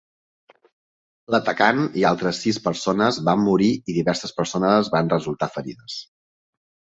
[1.33, 5.99] L'atacant i altres sis persones van morir i diverses persones van resultar ferides.